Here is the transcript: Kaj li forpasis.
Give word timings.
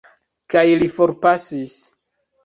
Kaj 0.53 0.63
li 0.83 0.87
forpasis. 0.95 1.75